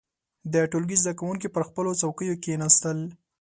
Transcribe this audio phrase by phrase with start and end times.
[0.53, 2.97] •د ټولګي زده کوونکي پر خپلو څوکيو کښېناستل.